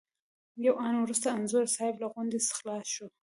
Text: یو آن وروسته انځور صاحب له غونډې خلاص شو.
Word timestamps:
یو 0.65 0.73
آن 0.87 0.95
وروسته 0.99 1.27
انځور 1.35 1.65
صاحب 1.75 1.95
له 2.01 2.07
غونډې 2.13 2.39
خلاص 2.57 2.85
شو. 2.95 3.07